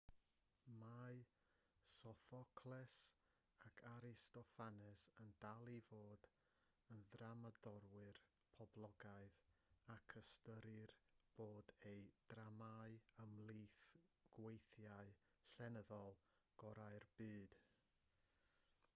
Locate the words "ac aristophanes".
3.69-5.03